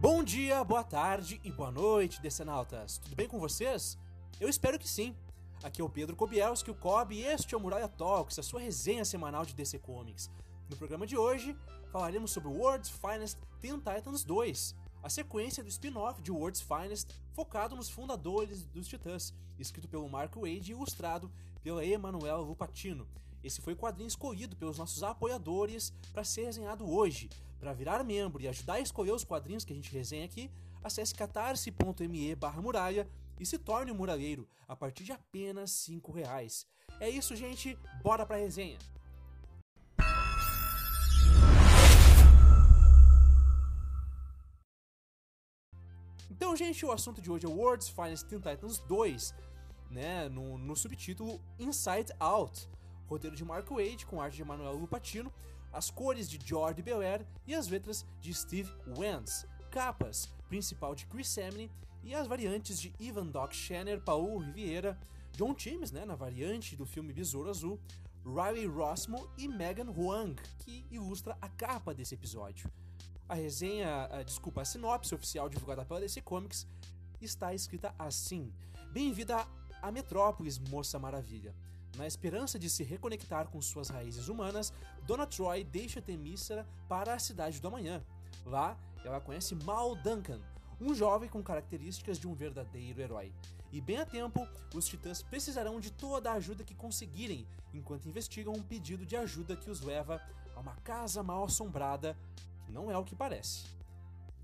Bom 0.00 0.24
dia, 0.24 0.64
boa 0.64 0.82
tarde 0.82 1.38
e 1.44 1.52
boa 1.52 1.70
noite, 1.70 2.22
decenautas. 2.22 2.96
Tudo 2.96 3.14
bem 3.14 3.28
com 3.28 3.38
vocês? 3.38 3.98
Eu 4.40 4.48
espero 4.48 4.78
que 4.78 4.88
sim. 4.88 5.14
Aqui 5.62 5.82
é 5.82 5.84
o 5.84 5.90
Pedro 5.90 6.16
Kobielski, 6.16 6.70
o 6.70 6.74
Kobe, 6.74 7.16
e 7.16 7.22
este 7.22 7.54
é 7.54 7.58
o 7.58 7.60
Muralha 7.60 7.86
Talks, 7.86 8.38
a 8.38 8.42
sua 8.42 8.60
resenha 8.60 9.04
semanal 9.04 9.44
de 9.44 9.52
DC 9.52 9.78
Comics. 9.80 10.30
No 10.70 10.76
programa 10.78 11.06
de 11.06 11.18
hoje, 11.18 11.54
falaremos 11.92 12.30
sobre 12.30 12.48
World's 12.48 12.88
Finest 12.88 13.36
Teen 13.60 13.76
Titans 13.76 14.24
2, 14.24 14.74
a 15.02 15.10
sequência 15.10 15.62
do 15.62 15.68
spin-off 15.68 16.22
de 16.22 16.32
World's 16.32 16.62
Finest, 16.62 17.10
focado 17.34 17.76
nos 17.76 17.90
fundadores 17.90 18.64
dos 18.64 18.88
Titãs, 18.88 19.34
escrito 19.58 19.86
pelo 19.86 20.08
Mark 20.08 20.34
Wade 20.34 20.72
e 20.72 20.74
ilustrado 20.74 21.30
pela 21.62 21.84
Emanuela 21.84 22.40
Lupatino. 22.40 23.06
Esse 23.44 23.60
foi 23.60 23.74
o 23.74 23.76
quadrinho 23.76 24.08
escolhido 24.08 24.56
pelos 24.56 24.78
nossos 24.78 25.02
apoiadores 25.02 25.92
para 26.10 26.24
ser 26.24 26.46
resenhado 26.46 26.90
hoje. 26.90 27.28
Para 27.60 27.74
virar 27.74 28.02
membro 28.02 28.42
e 28.42 28.48
ajudar 28.48 28.74
a 28.74 28.80
escolher 28.80 29.12
os 29.12 29.22
quadrinhos 29.22 29.66
que 29.66 29.72
a 29.74 29.76
gente 29.76 29.92
resenha 29.92 30.24
aqui, 30.24 30.50
acesse 30.82 31.14
catarse.me 31.14 32.34
barra 32.34 32.62
muralha 32.62 33.06
e 33.38 33.44
se 33.44 33.58
torne 33.58 33.92
um 33.92 33.94
muralheiro 33.94 34.48
a 34.66 34.74
partir 34.74 35.04
de 35.04 35.12
apenas 35.12 35.70
5 35.70 36.10
reais. 36.10 36.66
É 36.98 37.08
isso, 37.08 37.36
gente. 37.36 37.78
Bora 38.02 38.24
pra 38.24 38.38
resenha! 38.38 38.78
Então, 46.30 46.56
gente, 46.56 46.86
o 46.86 46.90
assunto 46.90 47.20
de 47.20 47.30
hoje 47.30 47.44
é 47.44 47.48
World's 47.48 47.90
Finest 47.90 48.26
Teen 48.26 48.40
Titans 48.40 48.78
2, 48.78 49.34
né, 49.90 50.28
no, 50.30 50.56
no 50.56 50.74
subtítulo 50.74 51.38
Inside 51.58 52.12
Out, 52.18 52.66
roteiro 53.06 53.36
de 53.36 53.44
Mark 53.44 53.68
Wade 53.70 54.06
com 54.06 54.22
arte 54.22 54.36
de 54.36 54.44
Manuel 54.44 54.74
Lupatino, 54.74 55.30
as 55.72 55.90
cores 55.90 56.28
de 56.28 56.38
George 56.44 56.82
Belair 56.82 57.26
e 57.46 57.54
as 57.54 57.68
letras 57.68 58.04
de 58.20 58.32
Steve 58.34 58.70
Wentz, 58.96 59.46
capas 59.70 60.28
principal 60.48 60.94
de 60.94 61.06
Chris 61.06 61.28
Samney 61.28 61.70
e 62.02 62.14
as 62.14 62.26
variantes 62.26 62.80
de 62.80 62.92
Ivan 62.98 63.26
Doc 63.26 63.52
Shanner, 63.52 64.00
Paul 64.00 64.38
Riviera, 64.38 64.98
John 65.36 65.54
Timms, 65.54 65.92
né, 65.92 66.04
na 66.04 66.14
variante 66.14 66.76
do 66.76 66.84
filme 66.84 67.12
Besouro 67.12 67.50
Azul, 67.50 67.78
Riley 68.24 68.66
Rossmo 68.66 69.28
e 69.38 69.48
Megan 69.48 69.90
Huang, 69.90 70.34
que 70.58 70.84
ilustra 70.90 71.36
a 71.40 71.48
capa 71.48 71.94
desse 71.94 72.14
episódio. 72.14 72.70
A 73.28 73.34
resenha, 73.34 74.08
a, 74.10 74.22
desculpa, 74.22 74.62
a 74.62 74.64
sinopse 74.64 75.14
oficial 75.14 75.48
divulgada 75.48 75.84
pela 75.84 76.00
DC 76.00 76.20
Comics 76.22 76.66
está 77.20 77.54
escrita 77.54 77.94
assim: 77.98 78.52
Bem-vinda 78.92 79.46
a 79.80 79.92
Metrópolis, 79.92 80.58
moça 80.58 80.98
maravilha. 80.98 81.54
Na 82.00 82.06
esperança 82.06 82.58
de 82.58 82.70
se 82.70 82.82
reconectar 82.82 83.48
com 83.48 83.60
suas 83.60 83.90
raízes 83.90 84.28
humanas, 84.28 84.72
Donna 85.06 85.26
Troy 85.26 85.62
deixa 85.62 86.00
Temícera 86.00 86.66
para 86.88 87.12
a 87.12 87.18
cidade 87.18 87.60
do 87.60 87.68
amanhã. 87.68 88.02
Lá, 88.46 88.74
ela 89.04 89.20
conhece 89.20 89.54
Mal 89.54 89.94
Duncan, 89.96 90.40
um 90.80 90.94
jovem 90.94 91.28
com 91.28 91.42
características 91.42 92.18
de 92.18 92.26
um 92.26 92.32
verdadeiro 92.32 93.02
herói. 93.02 93.34
E 93.70 93.82
bem 93.82 93.98
a 93.98 94.06
tempo, 94.06 94.48
os 94.74 94.86
titãs 94.86 95.22
precisarão 95.22 95.78
de 95.78 95.92
toda 95.92 96.30
a 96.30 96.36
ajuda 96.36 96.64
que 96.64 96.74
conseguirem, 96.74 97.46
enquanto 97.74 98.08
investigam 98.08 98.54
um 98.54 98.62
pedido 98.62 99.04
de 99.04 99.14
ajuda 99.14 99.54
que 99.54 99.68
os 99.68 99.82
leva 99.82 100.22
a 100.56 100.60
uma 100.60 100.76
casa 100.76 101.22
mal 101.22 101.44
assombrada, 101.44 102.16
que 102.64 102.72
não 102.72 102.90
é 102.90 102.96
o 102.96 103.04
que 103.04 103.14
parece. 103.14 103.66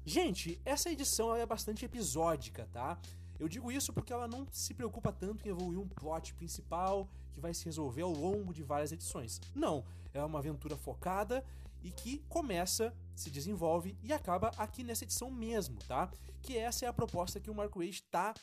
Gente, 0.04 0.60
essa 0.62 0.90
edição 0.90 1.34
é 1.34 1.46
bastante 1.46 1.86
episódica, 1.86 2.68
tá? 2.70 2.98
Eu 3.38 3.48
digo 3.48 3.70
isso 3.70 3.92
porque 3.92 4.12
ela 4.12 4.26
não 4.26 4.46
se 4.50 4.74
preocupa 4.74 5.12
tanto 5.12 5.46
em 5.46 5.50
evoluir 5.50 5.78
um 5.78 5.88
plot 5.88 6.34
principal 6.34 7.08
que 7.32 7.40
vai 7.40 7.52
se 7.52 7.64
resolver 7.64 8.02
ao 8.02 8.12
longo 8.12 8.54
de 8.54 8.62
várias 8.62 8.92
edições. 8.92 9.40
Não, 9.54 9.84
é 10.14 10.22
uma 10.22 10.38
aventura 10.38 10.76
focada 10.76 11.44
e 11.82 11.90
que 11.90 12.18
começa, 12.28 12.94
se 13.14 13.30
desenvolve 13.30 13.96
e 14.02 14.12
acaba 14.12 14.50
aqui 14.56 14.82
nessa 14.82 15.04
edição 15.04 15.30
mesmo, 15.30 15.78
tá? 15.86 16.10
Que 16.42 16.56
essa 16.56 16.84
é 16.84 16.88
a 16.88 16.92
proposta 16.92 17.38
que 17.38 17.50
o 17.50 17.54
Mark 17.54 17.76
Waid 17.76 17.90
está 17.94 18.34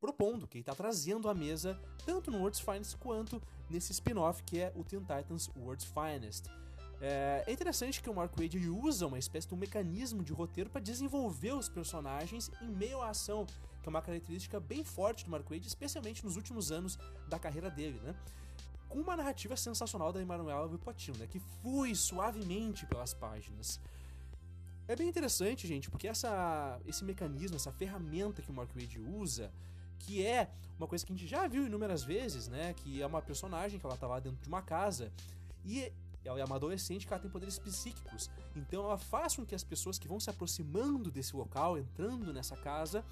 propondo, 0.00 0.46
que 0.46 0.58
ele 0.58 0.62
está 0.62 0.74
trazendo 0.74 1.28
à 1.30 1.34
mesa, 1.34 1.80
tanto 2.04 2.30
no 2.30 2.38
World's 2.38 2.60
Finest 2.60 2.96
quanto 2.98 3.42
nesse 3.70 3.92
spin-off 3.92 4.42
que 4.42 4.60
é 4.60 4.72
o 4.76 4.84
Teen 4.84 5.00
Titans 5.00 5.48
World's 5.56 5.86
Finest. 5.86 6.46
É 7.00 7.44
interessante 7.52 8.02
que 8.02 8.08
o 8.08 8.14
Mark 8.14 8.32
Wade 8.38 8.68
usa 8.68 9.06
uma 9.06 9.18
espécie 9.18 9.48
de 9.48 9.54
um 9.54 9.58
mecanismo 9.58 10.22
de 10.22 10.32
roteiro 10.32 10.70
para 10.70 10.80
desenvolver 10.80 11.52
os 11.52 11.68
personagens 11.68 12.50
em 12.62 12.68
meio 12.68 13.02
à 13.02 13.10
ação, 13.10 13.46
que 13.84 13.88
é 13.88 13.90
uma 13.90 14.00
característica 14.00 14.58
bem 14.58 14.82
forte 14.82 15.26
do 15.26 15.30
Mark 15.30 15.46
Wade, 15.48 15.68
especialmente 15.68 16.24
nos 16.24 16.36
últimos 16.36 16.72
anos 16.72 16.98
da 17.28 17.38
carreira 17.38 17.70
dele, 17.70 18.00
né? 18.02 18.14
Com 18.88 19.00
uma 19.00 19.14
narrativa 19.14 19.56
sensacional 19.56 20.10
da 20.10 20.22
Emanuela 20.22 20.66
Vipotino, 20.66 21.18
né? 21.18 21.26
Que 21.26 21.38
flui 21.60 21.94
suavemente 21.94 22.86
pelas 22.86 23.12
páginas. 23.12 23.78
É 24.88 24.96
bem 24.96 25.06
interessante, 25.06 25.66
gente, 25.66 25.90
porque 25.90 26.08
essa, 26.08 26.80
esse 26.86 27.04
mecanismo, 27.04 27.56
essa 27.56 27.72
ferramenta 27.72 28.40
que 28.40 28.50
o 28.50 28.54
Mark 28.54 28.70
Wade 28.74 28.98
usa, 28.98 29.52
que 29.98 30.24
é 30.24 30.50
uma 30.78 30.86
coisa 30.86 31.04
que 31.04 31.12
a 31.12 31.16
gente 31.16 31.28
já 31.28 31.46
viu 31.46 31.66
inúmeras 31.66 32.02
vezes, 32.02 32.48
né? 32.48 32.72
Que 32.72 33.02
é 33.02 33.06
uma 33.06 33.20
personagem 33.20 33.78
que 33.78 33.84
ela 33.84 33.98
tá 33.98 34.06
lá 34.06 34.18
dentro 34.18 34.40
de 34.40 34.48
uma 34.48 34.62
casa 34.62 35.12
e 35.62 35.92
ela 36.24 36.40
é 36.40 36.44
uma 36.44 36.56
adolescente 36.56 37.06
que 37.06 37.12
ela 37.12 37.20
tem 37.20 37.30
poderes 37.30 37.58
psíquicos. 37.58 38.30
Então 38.56 38.84
ela 38.84 38.96
faz 38.96 39.36
com 39.36 39.44
que 39.44 39.54
as 39.54 39.62
pessoas 39.62 39.98
que 39.98 40.08
vão 40.08 40.18
se 40.18 40.30
aproximando 40.30 41.10
desse 41.10 41.36
local, 41.36 41.76
entrando 41.76 42.32
nessa 42.32 42.56
casa, 42.56 43.04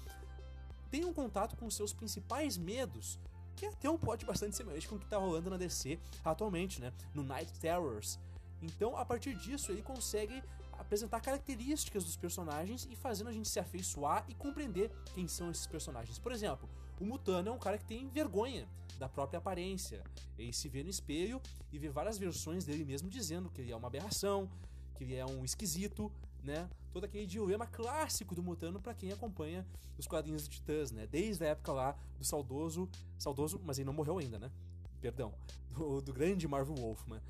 tenham 0.93 1.11
contato 1.11 1.55
com 1.55 1.67
seus 1.71 1.91
principais 1.91 2.55
medos. 2.55 3.17
Que 3.55 3.65
é 3.65 3.69
até 3.69 3.89
um 3.89 3.97
plot 3.97 4.23
bastante 4.25 4.55
semelhante 4.55 4.87
com 4.87 4.95
o 4.95 4.99
que 4.99 5.05
está 5.05 5.17
rolando 5.17 5.49
na 5.49 5.57
DC 5.57 5.99
atualmente, 6.23 6.79
né? 6.79 6.93
No 7.15 7.23
Night 7.23 7.51
Terrors. 7.59 8.19
Então, 8.61 8.95
a 8.95 9.03
partir 9.03 9.35
disso, 9.35 9.71
ele 9.71 9.81
consegue 9.81 10.43
apresentar 10.73 11.19
características 11.19 12.03
dos 12.03 12.15
personagens 12.15 12.87
e 12.91 12.95
fazendo 12.95 13.29
a 13.29 13.33
gente 13.33 13.49
se 13.49 13.59
afeiçoar 13.59 14.23
e 14.27 14.35
compreender 14.35 14.91
quem 15.15 15.27
são 15.27 15.49
esses 15.49 15.65
personagens. 15.65 16.19
Por 16.19 16.31
exemplo, 16.31 16.69
o 16.99 17.05
Mutano 17.05 17.49
é 17.49 17.51
um 17.51 17.57
cara 17.57 17.79
que 17.79 17.85
tem 17.85 18.07
vergonha 18.09 18.67
da 18.99 19.09
própria 19.09 19.39
aparência. 19.39 20.03
Ele 20.37 20.53
se 20.53 20.69
vê 20.69 20.83
no 20.83 20.91
espelho 20.91 21.41
e 21.71 21.79
vê 21.79 21.89
várias 21.89 22.19
versões 22.19 22.65
dele 22.65 22.85
mesmo 22.85 23.09
dizendo 23.09 23.49
que 23.49 23.61
ele 23.61 23.71
é 23.71 23.75
uma 23.75 23.87
aberração, 23.87 24.47
que 24.95 25.03
ele 25.03 25.15
é 25.15 25.25
um 25.25 25.43
esquisito, 25.43 26.11
né? 26.43 26.69
Todo 26.91 27.05
aquele 27.05 27.25
dilema 27.25 27.65
clássico 27.65 28.35
do 28.35 28.43
Mutano 28.43 28.79
para 28.81 28.93
quem 28.93 29.11
acompanha 29.11 29.65
os 29.97 30.05
quadrinhos 30.05 30.43
do 30.43 30.49
Titãs, 30.49 30.91
né? 30.91 31.07
Desde 31.07 31.43
a 31.43 31.49
época 31.49 31.71
lá 31.71 31.97
do 32.17 32.25
saudoso, 32.25 32.89
saudoso, 33.17 33.59
mas 33.63 33.77
ele 33.77 33.85
não 33.85 33.93
morreu 33.93 34.17
ainda, 34.17 34.37
né? 34.37 34.51
Perdão, 35.01 35.33
do, 35.71 36.01
do 36.01 36.13
grande 36.13 36.47
Marvel 36.47 36.75
Wolfman. 36.75 37.21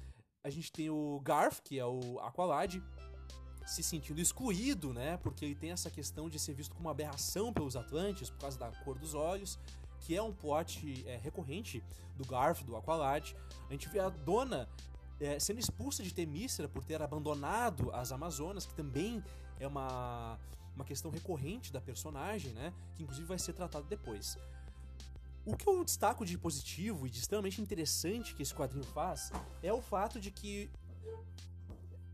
A 0.43 0.49
gente 0.49 0.71
tem 0.71 0.89
o 0.89 1.19
Garth, 1.21 1.61
que 1.63 1.79
é 1.79 1.85
o 1.85 2.19
Aqualad, 2.19 2.81
se 3.65 3.81
sentindo 3.81 4.19
excluído, 4.19 4.93
né? 4.93 5.17
Porque 5.17 5.45
ele 5.45 5.55
tem 5.55 5.71
essa 5.71 5.89
questão 5.89 6.29
de 6.29 6.37
ser 6.37 6.53
visto 6.53 6.71
como 6.73 6.87
uma 6.87 6.91
aberração 6.91 7.53
pelos 7.53 7.75
Atlantes 7.75 8.29
por 8.29 8.39
causa 8.39 8.59
da 8.59 8.69
cor 8.83 8.99
dos 8.99 9.13
olhos, 9.13 9.57
que 10.01 10.15
é 10.15 10.21
um 10.21 10.33
plot 10.33 11.05
é, 11.07 11.15
recorrente 11.17 11.81
do 12.15 12.25
Garf, 12.25 12.63
do 12.63 12.75
Aqualad. 12.75 13.33
A 13.69 13.71
gente 13.71 13.87
vê 13.87 13.99
a 13.99 14.09
dona 14.09 14.67
é, 15.19 15.39
sendo 15.39 15.59
expulsa 15.59 16.03
de 16.03 16.13
Temícera 16.13 16.67
por 16.67 16.83
ter 16.83 17.01
abandonado 17.01 17.91
as 17.91 18.11
Amazonas, 18.11 18.65
que 18.65 18.73
também 18.73 19.23
é 19.59 19.67
uma, 19.67 20.39
uma 20.75 20.85
questão 20.85 21.11
recorrente 21.11 21.71
da 21.71 21.79
personagem, 21.79 22.51
né? 22.51 22.73
Que 22.95 23.03
inclusive 23.03 23.27
vai 23.27 23.39
ser 23.39 23.53
tratado 23.53 23.85
depois. 23.87 24.37
O 25.45 25.57
que 25.57 25.67
eu 25.67 25.83
destaco 25.83 26.25
de 26.25 26.37
positivo 26.37 27.05
e 27.05 27.09
de 27.09 27.19
extremamente 27.19 27.61
interessante 27.61 28.33
que 28.33 28.41
esse 28.41 28.53
quadrinho 28.53 28.85
faz 28.85 29.31
é 29.61 29.73
o 29.73 29.81
fato 29.81 30.19
de 30.19 30.31
que 30.31 30.69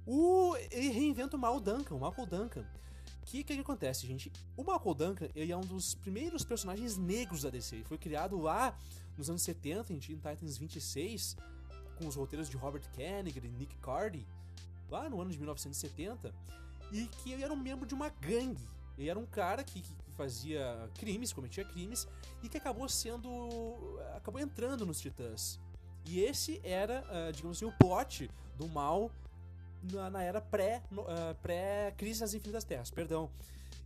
o, 0.06 0.56
ele 0.72 0.90
reinventa 0.90 1.38
o 1.38 1.40
Mal 1.40 1.60
Duncan, 1.60 1.96
o 1.96 2.00
Malcolm 2.00 2.28
Duncan. 2.28 2.66
O 3.22 3.26
que, 3.26 3.44
que, 3.44 3.54
acontece, 3.54 4.08
gente? 4.08 4.32
O 4.58 4.64
Malcolm 4.64 4.98
Duncan 4.98 5.30
ele 5.36 5.52
é 5.52 5.56
um 5.56 5.62
dos 5.62 5.94
primeiros 5.94 6.44
personagens 6.44 6.98
negros 6.98 7.44
da 7.44 7.52
DC. 7.52 7.76
Ele 7.76 7.84
foi 7.84 8.00
criado 8.00 8.40
lá 8.40 8.76
nos 9.16 9.30
anos 9.30 9.44
70, 9.44 9.94
em 9.94 10.00
Teen 10.00 10.16
Titans 10.16 10.58
26, 10.58 11.38
com 12.00 12.08
os 12.08 12.16
roteiros 12.16 12.50
de 12.50 12.58
Robert 12.58 12.84
Kanigher 12.96 13.46
e 13.46 13.50
Nick 13.50 13.76
Cardy, 13.78 14.26
lá 14.90 15.10
no 15.10 15.22
ano 15.22 15.30
de 15.30 15.38
1970, 15.38 16.34
e 16.92 17.06
que 17.06 17.32
ele 17.32 17.44
era 17.44 17.54
um 17.54 17.58
membro 17.58 17.86
de 17.86 17.94
uma 17.94 18.10
gangue. 18.10 18.68
Ele 18.98 19.10
era 19.10 19.20
um 19.20 19.26
cara 19.26 19.64
que, 19.64 19.82
que 19.82 20.12
fazia 20.18 20.90
crimes, 20.98 21.32
cometia 21.32 21.64
crimes, 21.64 22.08
e 22.42 22.50
que 22.50 22.58
acabou 22.58 22.90
sendo. 22.90 23.30
acabou 24.16 24.42
entrando 24.42 24.86
nos 24.86 25.00
Titãs. 25.00 25.60
E 26.06 26.22
esse 26.22 26.60
era, 26.64 27.04
uh, 27.04 27.32
digamos 27.32 27.58
assim, 27.58 27.66
o 27.66 27.72
plot 27.72 28.32
do 28.58 28.68
mal 28.68 29.12
na, 29.84 30.10
na 30.10 30.24
era 30.24 30.42
pré, 30.42 30.82
uh, 30.92 31.36
pré-crise 31.42 32.22
das 32.22 32.34
infinitas 32.34 32.64
terras, 32.64 32.90
perdão. 32.90 33.30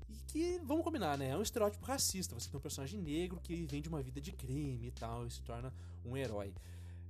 E 0.10 0.16
que, 0.32 0.62
vamos 0.64 0.84
combinar, 0.84 1.18
né? 1.18 1.30
É 1.30 1.38
um 1.38 1.42
estereótipo 1.42 1.86
racista. 1.86 2.34
Você 2.34 2.50
tem 2.50 2.58
um 2.58 2.62
personagem 2.62 3.00
negro 3.00 3.40
que 3.42 3.66
vem 3.66 3.82
de 3.82 3.90
uma 3.90 4.02
vida 4.02 4.22
de 4.22 4.32
crime 4.32 4.88
e 4.88 4.92
tal, 4.92 5.26
e 5.26 5.32
se 5.32 5.42
torna 5.42 5.74
um 6.06 6.16
herói. 6.16 6.54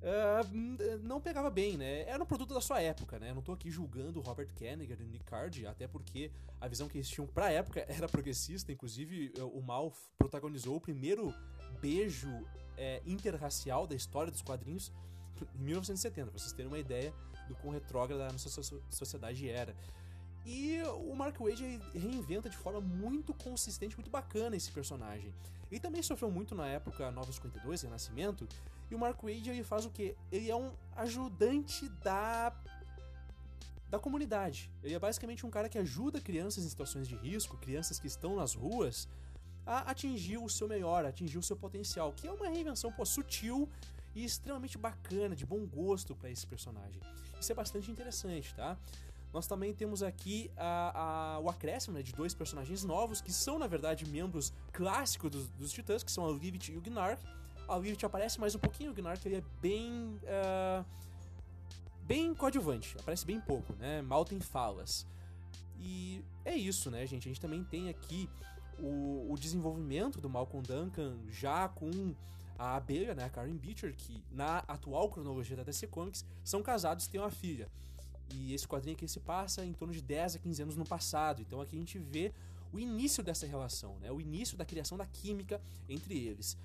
Uh, 0.03 0.97
não 1.01 1.21
pegava 1.21 1.49
bem, 1.49 1.77
né? 1.77 2.01
Era 2.01 2.21
um 2.21 2.25
produto 2.25 2.53
da 2.53 2.59
sua 2.59 2.81
época, 2.81 3.17
né? 3.19 3.29
Eu 3.29 3.35
não 3.35 3.41
tô 3.41 3.53
aqui 3.53 3.71
julgando 3.71 4.19
o 4.19 4.21
Robert 4.21 4.53
Kennedy 4.53 4.91
e 4.91 5.05
Nick 5.05 5.23
Card, 5.23 5.65
até 5.65 5.87
porque 5.87 6.29
a 6.59 6.67
visão 6.67 6.89
que 6.89 6.97
eles 6.97 7.07
tinham 7.07 7.25
pra 7.25 7.49
época 7.49 7.85
era 7.87 8.09
progressista. 8.09 8.71
Inclusive, 8.71 9.33
o 9.53 9.61
Mal 9.61 9.93
protagonizou 10.17 10.75
o 10.75 10.81
primeiro 10.81 11.33
beijo 11.79 12.29
é, 12.77 13.01
interracial 13.05 13.87
da 13.87 13.95
história 13.95 14.29
dos 14.29 14.41
quadrinhos 14.41 14.91
em 15.55 15.63
1970, 15.63 16.31
pra 16.31 16.39
vocês 16.39 16.51
terem 16.51 16.69
uma 16.69 16.79
ideia 16.79 17.13
do 17.47 17.55
quão 17.55 17.73
retrógrada 17.73 18.27
a 18.27 18.31
nossa 18.31 18.61
sociedade 18.89 19.49
era. 19.49 19.73
E 20.45 20.81
o 20.83 21.15
Mark 21.15 21.39
Wade 21.39 21.79
reinventa 21.93 22.49
de 22.49 22.57
forma 22.57 22.81
muito 22.81 23.33
consistente, 23.33 23.95
muito 23.95 24.11
bacana 24.11 24.55
esse 24.57 24.71
personagem. 24.71 25.33
Ele 25.71 25.79
também 25.79 26.03
sofreu 26.03 26.29
muito 26.29 26.53
na 26.53 26.67
época 26.67 27.09
Nova 27.09 27.31
52, 27.31 27.83
Renascimento, 27.83 28.47
e 28.93 28.95
o 28.95 28.99
Mark 28.99 29.21
Wade 29.23 29.49
ele 29.49 29.63
faz 29.63 29.85
o 29.85 29.89
que? 29.89 30.15
Ele 30.31 30.49
é 30.51 30.55
um 30.55 30.71
ajudante 30.95 31.89
da 32.03 32.55
da 33.89 33.99
comunidade. 33.99 34.71
Ele 34.83 34.95
é 34.95 34.99
basicamente 34.99 35.45
um 35.45 35.51
cara 35.51 35.69
que 35.69 35.77
ajuda 35.77 36.19
crianças 36.19 36.65
em 36.65 36.69
situações 36.69 37.07
de 37.07 37.15
risco, 37.15 37.57
crianças 37.57 37.99
que 37.99 38.07
estão 38.07 38.35
nas 38.35 38.55
ruas, 38.55 39.07
a 39.67 39.91
atingir 39.91 40.37
o 40.39 40.49
seu 40.49 40.67
melhor, 40.67 41.05
a 41.05 41.09
atingir 41.09 41.37
o 41.37 41.43
seu 41.43 41.55
potencial, 41.55 42.11
que 42.11 42.27
é 42.27 42.31
uma 42.31 42.49
reinvenção 42.49 42.91
pô, 42.91 43.05
sutil 43.05 43.69
e 44.15 44.25
extremamente 44.25 44.79
bacana, 44.79 45.35
de 45.35 45.45
bom 45.45 45.63
gosto 45.67 46.15
para 46.15 46.31
esse 46.31 46.47
personagem. 46.47 46.99
Isso 47.39 47.51
é 47.51 47.55
bastante 47.55 47.91
interessante, 47.91 48.55
tá? 48.55 48.79
Nós 49.31 49.45
também 49.45 49.73
temos 49.75 50.01
aqui 50.01 50.49
a, 50.57 51.35
a, 51.35 51.39
o 51.39 51.49
acréscimo 51.49 51.95
né, 51.95 52.01
de 52.01 52.13
dois 52.13 52.33
personagens 52.33 52.83
novos, 52.83 53.21
que 53.21 53.31
são, 53.31 53.59
na 53.59 53.67
verdade, 53.67 54.07
membros 54.07 54.51
clássicos 54.71 55.29
dos, 55.29 55.49
dos 55.49 55.71
Titãs, 55.71 56.03
que 56.03 56.11
são 56.11 56.27
a 56.27 56.31
Livit 56.31 56.71
e 56.71 56.77
o 56.77 56.81
Gnark. 56.81 57.23
A 57.67 57.77
Livit 57.77 58.05
aparece 58.05 58.39
mais 58.39 58.55
um 58.55 58.59
pouquinho, 58.59 58.91
o 58.91 58.93
Gnark 58.93 59.25
ele 59.25 59.37
é 59.37 59.43
bem... 59.61 60.19
Uh, 60.23 60.85
bem 62.03 62.33
coadjuvante, 62.35 62.95
aparece 62.99 63.25
bem 63.25 63.39
pouco, 63.39 63.73
né? 63.75 64.01
Mal 64.01 64.25
tem 64.25 64.39
falas. 64.39 65.07
E 65.79 66.23
é 66.45 66.55
isso, 66.55 66.91
né, 66.91 67.05
gente? 67.05 67.27
A 67.27 67.29
gente 67.29 67.41
também 67.41 67.63
tem 67.63 67.89
aqui 67.89 68.29
o, 68.79 69.31
o 69.31 69.37
desenvolvimento 69.37 70.19
do 70.19 70.29
Malcolm 70.29 70.65
Duncan 70.65 71.17
já 71.29 71.67
com 71.69 72.13
a 72.57 72.75
abelha, 72.75 73.15
né, 73.15 73.25
a 73.25 73.29
Karen 73.29 73.55
Beecher, 73.55 73.95
que 73.95 74.23
na 74.31 74.59
atual 74.59 75.09
cronologia 75.09 75.55
da 75.55 75.63
DC 75.63 75.87
Comics 75.87 76.23
são 76.43 76.61
casados 76.61 77.05
e 77.05 77.09
têm 77.09 77.19
uma 77.19 77.31
filha. 77.31 77.69
E 78.33 78.53
esse 78.53 78.67
quadrinho 78.67 78.95
aqui 78.95 79.07
se 79.07 79.19
passa 79.19 79.65
em 79.65 79.73
torno 79.73 79.93
de 79.93 80.01
10 80.01 80.35
a 80.35 80.39
15 80.39 80.61
anos 80.61 80.75
no 80.75 80.85
passado. 80.85 81.41
Então 81.41 81.61
aqui 81.61 81.75
a 81.75 81.79
gente 81.79 81.99
vê 81.99 82.33
o 82.71 82.79
início 82.79 83.23
dessa 83.23 83.45
relação, 83.45 83.97
né? 83.99 84.11
O 84.11 84.19
início 84.19 84.57
da 84.57 84.65
criação 84.65 84.97
da 84.97 85.05
química 85.05 85.61
entre 85.87 86.17
eles. 86.17 86.57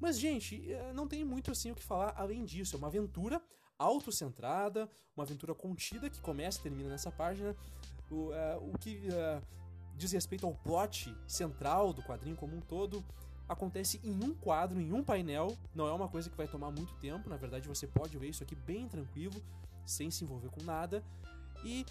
Mas, 0.00 0.18
gente, 0.18 0.70
eh, 0.70 0.92
não 0.92 1.08
tem 1.08 1.24
muito 1.24 1.50
assim 1.50 1.70
o 1.70 1.74
que 1.74 1.82
falar 1.82 2.14
além 2.16 2.44
disso. 2.44 2.76
É 2.76 2.78
uma 2.78 2.88
aventura 2.88 3.40
autocentrada, 3.78 4.88
uma 5.16 5.24
aventura 5.24 5.54
contida 5.54 6.10
que 6.10 6.20
começa 6.20 6.58
e 6.58 6.62
termina 6.62 6.88
nessa 6.88 7.10
página. 7.10 7.54
O, 8.10 8.30
uh, 8.30 8.72
o 8.72 8.78
que 8.78 9.08
uh, 9.08 9.42
diz 9.96 10.12
respeito 10.12 10.46
ao 10.46 10.54
plot 10.54 11.14
central 11.26 11.92
do 11.92 12.02
quadrinho 12.02 12.36
como 12.36 12.56
um 12.56 12.60
todo, 12.60 13.04
acontece 13.48 14.00
em 14.04 14.12
um 14.24 14.34
quadro, 14.34 14.80
em 14.80 14.92
um 14.92 15.02
painel. 15.02 15.56
Não 15.74 15.86
é 15.88 15.92
uma 15.92 16.08
coisa 16.08 16.28
que 16.28 16.36
vai 16.36 16.46
tomar 16.46 16.70
muito 16.70 16.94
tempo, 16.94 17.28
na 17.28 17.36
verdade 17.36 17.68
você 17.68 17.86
pode 17.86 18.16
ver 18.18 18.28
isso 18.28 18.42
aqui 18.42 18.54
bem 18.54 18.88
tranquilo, 18.88 19.40
sem 19.84 20.10
se 20.10 20.24
envolver 20.24 20.48
com 20.50 20.62
nada. 20.62 21.02
E 21.64 21.84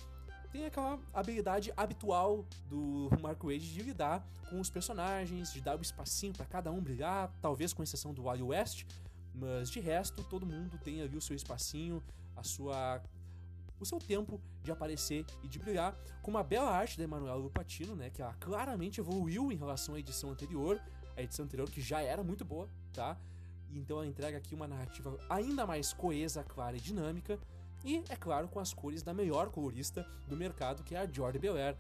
tem 0.55 0.65
aquela 0.65 0.97
habilidade 1.13 1.73
habitual 1.75 2.45
do 2.69 3.09
Mark 3.21 3.43
Wade 3.43 3.73
de 3.73 3.83
lidar 3.83 4.25
com 4.49 4.61
os 4.61 4.69
personagens, 4.69 5.51
de 5.51 5.59
dar 5.59 5.75
o 5.75 5.79
um 5.79 5.81
espacinho 5.81 6.33
para 6.33 6.45
cada 6.45 6.71
um 6.71 6.81
brilhar, 6.81 7.29
talvez 7.41 7.73
com 7.73 7.83
exceção 7.83 8.13
do 8.13 8.23
Wally 8.23 8.41
West, 8.41 8.85
mas 9.33 9.69
de 9.69 9.81
resto 9.81 10.23
todo 10.23 10.45
mundo 10.45 10.77
tem 10.77 11.01
ali 11.01 11.17
o 11.17 11.21
seu 11.21 11.35
espacinho, 11.35 12.01
a 12.37 12.43
sua 12.43 13.01
o 13.77 13.85
seu 13.85 13.99
tempo 13.99 14.39
de 14.63 14.71
aparecer 14.71 15.25
e 15.43 15.49
de 15.49 15.59
brilhar, 15.59 15.93
com 16.21 16.31
uma 16.31 16.41
bela 16.41 16.71
arte 16.71 16.97
da 16.97 17.03
Emanuela 17.03 17.35
Lupatino, 17.35 17.93
né, 17.93 18.09
que 18.09 18.21
ela 18.21 18.33
claramente 18.35 19.01
evoluiu 19.01 19.51
em 19.51 19.57
relação 19.57 19.95
à 19.95 19.99
edição 19.99 20.31
anterior, 20.31 20.79
a 21.17 21.21
edição 21.21 21.43
anterior 21.43 21.69
que 21.69 21.81
já 21.81 22.01
era 22.01 22.23
muito 22.23 22.45
boa, 22.45 22.69
tá? 22.93 23.17
Então 23.69 23.97
ela 23.97 24.07
entrega 24.07 24.37
aqui 24.37 24.55
uma 24.55 24.69
narrativa 24.69 25.19
ainda 25.29 25.67
mais 25.67 25.91
coesa, 25.91 26.41
clara 26.45 26.77
e 26.77 26.79
dinâmica, 26.79 27.37
e 27.85 28.03
é 28.09 28.15
claro 28.15 28.47
com 28.47 28.59
as 28.59 28.73
cores 28.73 29.03
da 29.03 29.13
melhor 29.13 29.51
colorista 29.51 30.05
do 30.27 30.35
mercado, 30.35 30.83
que 30.83 30.95
é 30.95 30.99
a 30.99 31.05
Jordi 31.05 31.37
Belair, 31.37 31.77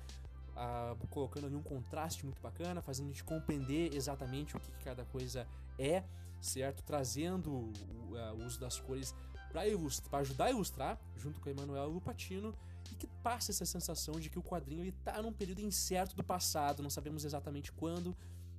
ah, 0.55 0.95
colocando 1.09 1.47
ali 1.47 1.55
um 1.55 1.63
contraste 1.63 2.23
muito 2.23 2.39
bacana, 2.41 2.81
fazendo 2.81 3.07
a 3.07 3.09
gente 3.09 3.23
compreender 3.23 3.93
exatamente 3.93 4.55
o 4.55 4.59
que, 4.59 4.71
que 4.71 4.83
cada 4.83 5.03
coisa 5.05 5.47
é, 5.79 6.03
certo? 6.39 6.83
Trazendo 6.83 7.51
o, 7.51 7.73
o 8.13 8.45
uso 8.45 8.59
das 8.59 8.79
cores 8.79 9.15
para 9.51 10.19
ajudar 10.19 10.45
a 10.45 10.49
ilustrar, 10.51 10.99
junto 11.15 11.39
com 11.39 11.49
a 11.49 11.51
Emanuela 11.51 11.85
Lupatino, 11.85 12.53
e 12.91 12.95
que 12.95 13.07
passa 13.23 13.51
essa 13.51 13.65
sensação 13.65 14.19
de 14.19 14.29
que 14.29 14.37
o 14.37 14.43
quadrinho 14.43 14.85
está 14.85 15.21
num 15.21 15.33
período 15.33 15.61
incerto 15.61 16.15
do 16.15 16.23
passado, 16.23 16.83
não 16.83 16.89
sabemos 16.89 17.25
exatamente 17.25 17.71
quando, 17.71 18.15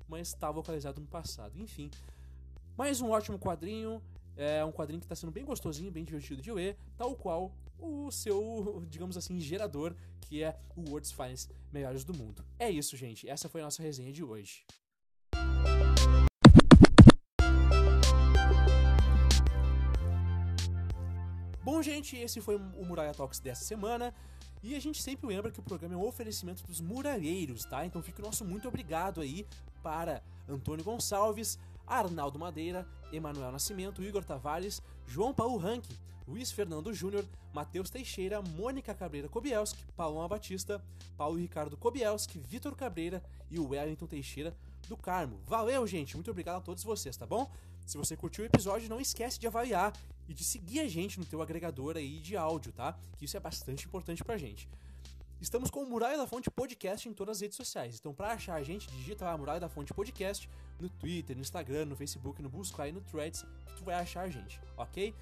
mas 0.08 0.28
está 0.28 0.49
localizado 0.49 1.00
no 1.00 1.06
passado. 1.06 1.58
Enfim, 1.58 1.90
mais 2.76 3.00
um 3.00 3.10
ótimo 3.10 3.38
quadrinho, 3.38 4.02
é 4.37 4.65
um 4.65 4.73
quadrinho 4.73 5.00
que 5.00 5.06
está 5.06 5.15
sendo 5.15 5.33
bem 5.33 5.44
gostosinho, 5.44 5.91
bem 5.91 6.05
divertido 6.05 6.43
de 6.43 6.53
ler, 6.53 6.77
tal 6.97 7.15
qual 7.17 7.53
o 7.79 8.11
seu, 8.11 8.85
digamos 8.88 9.17
assim, 9.17 9.41
gerador, 9.41 9.94
que 10.21 10.43
é 10.43 10.59
o 10.77 10.83
World's 10.91 11.12
Finest 11.12 11.50
Melhores 11.73 12.05
do 12.05 12.15
Mundo. 12.15 12.44
É 12.59 12.71
isso, 12.71 12.97
gente. 12.97 13.29
Essa 13.29 13.49
foi 13.49 13.61
a 13.61 13.65
nossa 13.65 13.83
resenha 13.83 14.12
de 14.12 14.23
hoje. 14.23 14.65
Bom, 21.62 21.83
gente, 21.83 22.17
esse 22.17 22.41
foi 22.41 22.56
o 22.56 22.85
Muralha 22.85 23.12
Talks 23.12 23.41
dessa 23.41 23.65
semana. 23.65 24.15
E 24.62 24.75
a 24.75 24.81
gente 24.81 25.03
sempre 25.03 25.27
lembra 25.27 25.50
que 25.50 25.61
o 25.61 25.62
programa 25.62 25.94
é 25.94 25.97
um 25.97 26.06
oferecimento 26.06 26.65
dos 26.65 26.81
muralheiros, 26.81 27.65
tá? 27.65 27.85
Então 27.85 28.03
fica 28.03 28.21
o 28.21 28.25
nosso 28.25 28.44
muito 28.44 28.67
obrigado 28.67 29.21
aí 29.21 29.47
para 29.83 30.23
Antônio 30.49 30.85
Gonçalves, 30.85 31.59
Arnaldo 31.87 32.38
Madeira, 32.38 32.87
Emanuel 33.12 33.53
Nascimento, 33.53 34.03
Igor 34.03 34.25
Tavares, 34.25 34.82
João 35.06 35.32
Paulo 35.32 35.56
Ranque, 35.56 35.97
Luiz 36.26 36.50
Fernando 36.50 36.93
Júnior, 36.93 37.25
Matheus 37.53 37.88
Teixeira, 37.88 38.43
Mônica 38.43 38.93
Cabreira 38.94 39.29
Kobielski, 39.29 39.85
Paloma 39.97 40.26
Batista, 40.26 40.82
Paulo 41.17 41.38
Ricardo 41.38 41.76
Kobielski, 41.76 42.38
Vitor 42.38 42.75
Cabreira 42.75 43.23
e 43.50 43.58
o 43.58 43.69
Wellington 43.69 44.06
Teixeira 44.06 44.56
do 44.88 44.97
Carmo. 44.97 45.41
Valeu, 45.47 45.87
gente! 45.87 46.17
Muito 46.17 46.31
obrigado 46.31 46.56
a 46.56 46.61
todos 46.61 46.82
vocês, 46.82 47.17
tá 47.17 47.25
bom? 47.25 47.50
Se 47.87 47.97
você 47.97 48.17
curtiu 48.17 48.43
o 48.43 48.47
episódio, 48.47 48.88
não 48.88 49.00
esquece 49.00 49.38
de 49.38 49.47
avaliar 49.47 49.93
e 50.29 50.35
de 50.35 50.43
seguir 50.43 50.81
a 50.81 50.88
gente 50.88 51.20
no 51.20 51.25
teu 51.25 51.41
agregador 51.41 51.97
aí 51.97 52.19
de 52.19 52.37
áudio, 52.37 52.73
tá? 52.73 52.99
Que 53.17 53.25
isso 53.25 53.37
é 53.37 53.41
bastante 53.41 53.87
importante 53.87 54.25
pra 54.25 54.37
gente. 54.37 54.69
Estamos 55.41 55.71
com 55.71 55.83
o 55.83 55.87
Muralha 55.87 56.17
da 56.17 56.27
Fonte 56.27 56.50
Podcast 56.50 57.06
em 57.09 57.12
todas 57.12 57.37
as 57.37 57.41
redes 57.43 57.56
sociais. 57.56 57.99
Então, 57.99 58.15
para 58.15 58.33
achar 58.33 58.55
a 58.55 58.62
gente, 58.62 58.88
digita 58.88 59.27
lá 59.27 59.37
Muralha 59.37 59.61
da 59.61 59.69
Fonte 59.69 59.93
Podcast 59.93 60.49
no 60.81 60.88
Twitter, 60.88 61.37
no 61.37 61.43
Instagram, 61.43 61.85
no 61.85 61.97
Facebook, 61.97 62.43
no 62.43 62.49
Buscar 62.49 62.88
e 62.88 62.93
no 62.93 63.03
Threads, 63.03 63.44
que 63.67 63.75
tu 63.75 63.85
vai 63.85 63.97
achar 63.97 64.23
a 64.23 64.31
gente, 64.31 64.59
ok? 64.77 65.15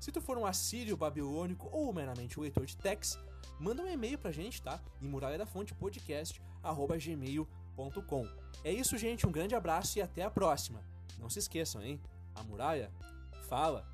Se 0.00 0.10
tu 0.10 0.20
for 0.20 0.36
um 0.36 0.44
assírio 0.44 0.96
babilônico 0.96 1.68
ou 1.70 1.92
meramente 1.92 2.38
um 2.38 2.42
leitor 2.42 2.66
de 2.66 2.76
text, 2.76 3.18
manda 3.60 3.82
um 3.82 3.88
e-mail 3.88 4.18
pra 4.18 4.32
gente, 4.32 4.60
tá? 4.60 4.80
Em 5.00 5.06
muralha 5.06 5.38
da 5.38 5.46
fonte 5.46 5.72
podcast 5.74 6.42
gmail.com. 6.98 8.26
É 8.64 8.72
isso, 8.72 8.98
gente. 8.98 9.26
Um 9.26 9.32
grande 9.32 9.54
abraço 9.54 9.98
e 9.98 10.02
até 10.02 10.22
a 10.22 10.30
próxima. 10.30 10.82
Não 11.18 11.30
se 11.30 11.38
esqueçam, 11.38 11.82
hein? 11.82 12.00
A 12.34 12.42
muralha 12.42 12.90
fala. 13.48 13.86